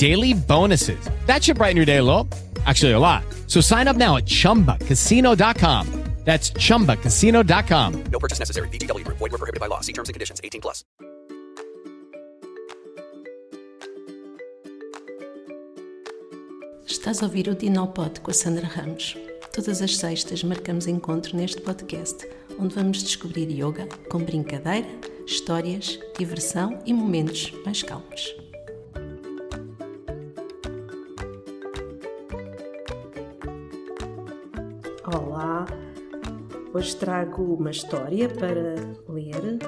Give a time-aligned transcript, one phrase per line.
[0.00, 0.98] daily bonuses.
[1.26, 2.26] That should brighten your day a little.
[2.64, 3.22] Actually, a lot.
[3.46, 5.86] So sign up now at chumbacasino.com.
[6.24, 8.04] That's chumbacasino.com.
[8.12, 8.68] No purchase necessary.
[8.68, 9.18] VGW Group.
[9.18, 9.80] Void were prohibited by law.
[9.80, 10.40] See terms and conditions.
[10.44, 10.84] 18 plus.
[16.86, 19.16] Estás a ouvir o Dinopod com a Sandra Ramos.
[19.54, 24.88] Todas as sextas marcamos encontro neste podcast, onde vamos descobrir yoga com brincadeira,
[25.26, 28.34] histórias, diversão e momentos mais calmos.
[35.12, 35.66] Olá!
[36.72, 38.76] Hoje trago uma história para
[39.08, 39.58] ler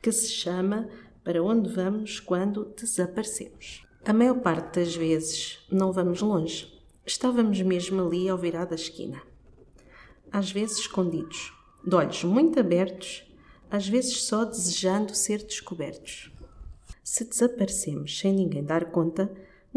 [0.00, 0.88] que se chama
[1.24, 3.84] Para onde vamos quando desaparecemos.
[4.06, 6.80] A maior parte das vezes não vamos longe.
[7.04, 9.20] Estávamos mesmo ali ao virar da esquina.
[10.30, 11.52] Às vezes escondidos,
[11.84, 13.24] de olhos muito abertos,
[13.68, 16.30] às vezes só desejando ser descobertos.
[17.02, 19.28] Se desaparecemos sem ninguém dar conta,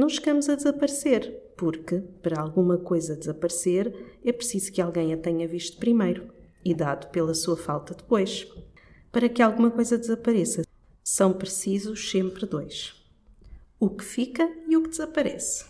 [0.02, 5.48] não chegamos a desaparecer, porque, para alguma coisa desaparecer, é preciso que alguém a tenha
[5.48, 6.28] visto primeiro
[6.66, 8.48] e dado pela sua falta depois.
[9.12, 10.64] Para que alguma coisa desapareça,
[11.04, 12.96] são precisos sempre dois:
[13.80, 15.66] o que fica e o que desaparece.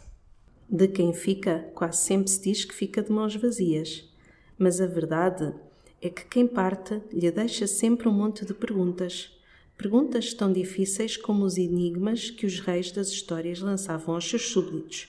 [0.69, 4.09] De quem fica, quase sempre se diz que fica de mãos vazias,
[4.57, 5.53] mas a verdade
[6.01, 9.37] é que quem parte lhe deixa sempre um monte de perguntas.
[9.81, 15.07] Perguntas tão difíceis como os enigmas que os reis das histórias lançavam aos seus súbditos.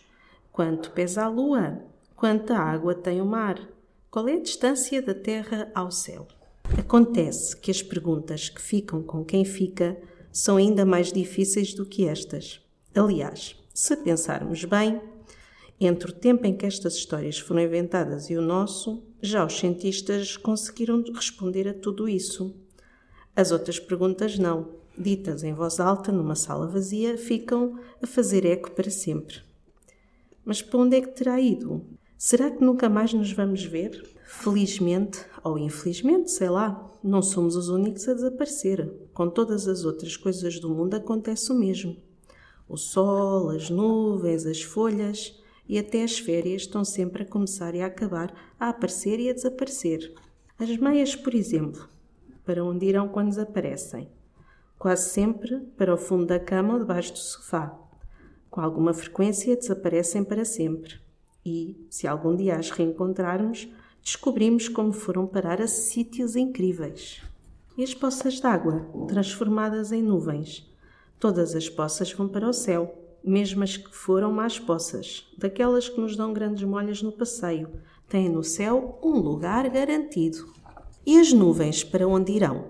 [0.51, 1.85] Quanto pesa a lua?
[2.17, 3.69] Quanta água tem o mar?
[4.11, 6.27] Qual é a distância da terra ao céu?
[6.79, 10.01] Acontece que as perguntas que ficam com quem fica
[10.33, 12.59] são ainda mais difíceis do que estas.
[12.95, 15.03] Aliás, se pensarmos bem,
[15.79, 20.39] entre o tempo em que estas histórias foram inventadas e o nosso, já os cientistas
[20.39, 22.62] conseguiram responder a tudo isso.
[23.35, 28.71] As outras perguntas não, ditas em voz alta numa sala vazia, ficam a fazer eco
[28.73, 29.41] para sempre.
[30.45, 31.83] Mas para onde é que terá ido?
[32.19, 34.03] Será que nunca mais nos vamos ver?
[34.25, 38.93] Felizmente ou infelizmente, sei lá, não somos os únicos a desaparecer.
[39.13, 41.97] Com todas as outras coisas do mundo acontece o mesmo.
[42.69, 47.81] O sol, as nuvens, as folhas e até as férias estão sempre a começar e
[47.81, 50.15] a acabar, a aparecer e a desaparecer.
[50.59, 51.89] As meias, por exemplo,
[52.45, 54.09] para onde irão quando desaparecem?
[54.79, 57.79] Quase sempre para o fundo da cama ou debaixo do sofá.
[58.51, 61.01] Com alguma frequência desaparecem para sempre.
[61.45, 63.69] E, se algum dia as reencontrarmos,
[64.03, 67.23] descobrimos como foram parar a sítios incríveis.
[67.77, 70.69] E as poças d'água, transformadas em nuvens.
[71.19, 76.01] Todas as poças vão para o céu, mesmo as que foram más poças, daquelas que
[76.01, 77.71] nos dão grandes molhas no passeio,
[78.09, 80.53] têm no céu um lugar garantido.
[81.05, 82.65] E as nuvens para onde irão?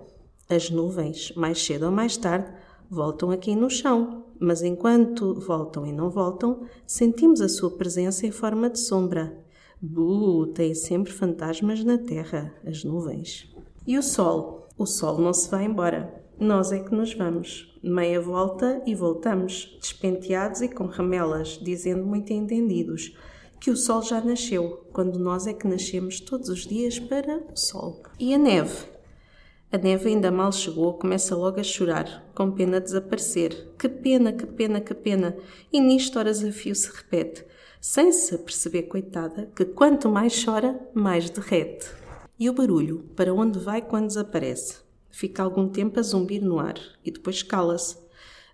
[0.48, 2.50] As nuvens, mais cedo ou mais tarde,
[2.91, 8.31] voltam aqui no chão, mas enquanto voltam e não voltam, sentimos a sua presença em
[8.31, 9.38] forma de sombra.
[9.81, 13.54] Buh, tem sempre fantasmas na terra, as nuvens.
[13.87, 14.66] E o sol?
[14.78, 16.25] O sol não se vai embora.
[16.41, 17.78] Nós é que nos vamos.
[17.82, 23.14] Meia volta e voltamos, despenteados e com ramelas, dizendo muito entendidos
[23.62, 27.56] que o sol já nasceu, quando nós é que nascemos todos os dias para o
[27.56, 28.02] sol.
[28.18, 28.88] E a neve?
[29.70, 33.72] A neve ainda mal chegou, começa logo a chorar, com pena de desaparecer.
[33.78, 35.37] Que pena, que pena, que pena.
[35.72, 37.44] E nisto horas a fio se repete,
[37.81, 41.87] sem se perceber, coitada, que quanto mais chora, mais derrete.
[42.37, 44.78] E o barulho, para onde vai quando desaparece?
[45.08, 47.96] Fica algum tempo a zumbir no ar e depois cala-se.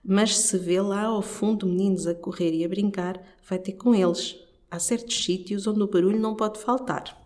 [0.04, 3.18] Mas se vê lá ao fundo meninos a correr e a brincar,
[3.48, 4.46] vai ter com eles.
[4.70, 7.16] Há certos sítios onde o barulho não pode faltar.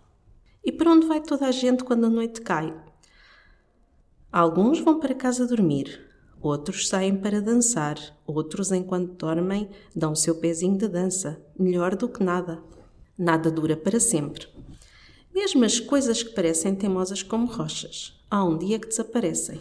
[0.65, 2.73] E para onde vai toda a gente quando a noite cai?
[4.31, 6.01] Alguns vão para casa dormir,
[6.41, 12.23] outros saem para dançar, outros, enquanto dormem, dão seu pezinho de dança, melhor do que
[12.23, 12.63] nada.
[13.19, 14.47] Nada dura para sempre.
[15.35, 19.61] Mesmo as coisas que parecem teimosas como rochas, há um dia que desaparecem.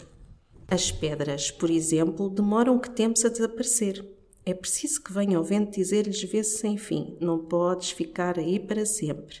[0.68, 4.04] As pedras, por exemplo, demoram que tempos a desaparecer.
[4.44, 8.84] É preciso que venha o vento dizer-lhes vê-se sem fim, não podes ficar aí para
[8.84, 9.36] sempre.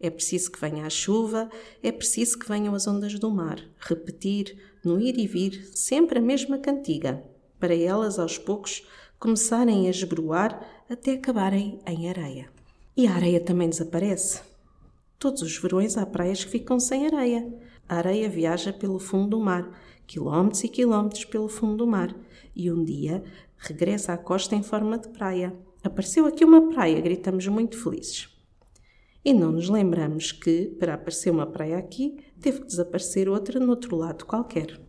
[0.00, 1.48] É preciso que venha a chuva,
[1.82, 6.22] é preciso que venham as ondas do mar, repetir, no ir e vir, sempre a
[6.22, 7.22] mesma cantiga,
[7.60, 8.82] para elas aos poucos
[9.20, 12.50] começarem a esbroar até acabarem em areia.
[12.96, 14.40] E a areia também desaparece.
[15.18, 17.46] Todos os verões há praias que ficam sem areia.
[17.86, 19.78] A areia viaja pelo fundo do mar,
[20.10, 22.12] quilómetros e quilómetros pelo fundo do mar,
[22.54, 23.22] e um dia
[23.56, 25.56] regressa à costa em forma de praia.
[25.84, 28.28] Apareceu aqui uma praia, gritamos muito felizes.
[29.24, 33.70] E não nos lembramos que, para aparecer uma praia aqui, teve que desaparecer outra no
[33.70, 34.80] outro lado qualquer.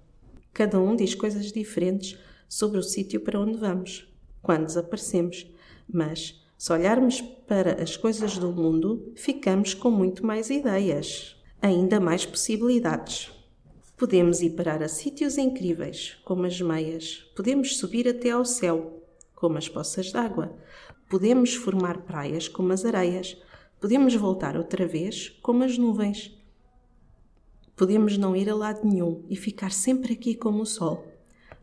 [0.52, 2.18] Cada um diz coisas diferentes
[2.50, 5.46] sobre o sítio para onde vamos, quando desaparecemos,
[5.88, 12.26] mas se olharmos para as coisas do mundo, ficamos com muito mais ideias, ainda mais
[12.26, 13.32] possibilidades.
[14.02, 19.00] Podemos ir parar a sítios incríveis, como as meias, podemos subir até ao céu,
[19.36, 20.58] como as poças d'água,
[21.08, 23.38] podemos formar praias como as areias,
[23.82, 26.40] Podemos voltar outra vez como as nuvens.
[27.76, 31.04] Podemos não ir a lado nenhum e ficar sempre aqui como o sol.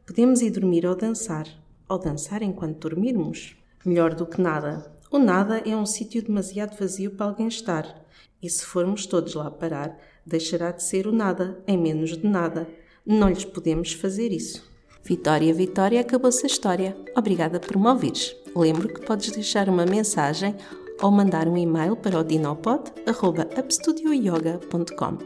[0.04, 1.46] Podemos ir dormir ou dançar,
[1.88, 3.56] ou dançar enquanto dormirmos.
[3.84, 4.92] Melhor do que nada.
[5.12, 8.04] O nada é um sítio demasiado vazio para alguém estar.
[8.42, 9.96] E se formos todos lá parar,
[10.28, 12.66] deixará de ser o nada, em menos de nada.
[13.04, 14.66] Não lhes podemos fazer isso.
[15.02, 16.96] Vitória, Vitória, acabou-se a história.
[17.16, 18.36] Obrigada por me ouvires.
[18.54, 20.54] Lembro que podes deixar uma mensagem
[21.00, 25.18] ou mandar um e-mail para o dinopod.upstudioyoga.com.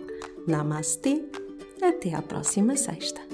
[0.47, 1.25] Namastê,
[1.83, 3.32] até à próxima sexta.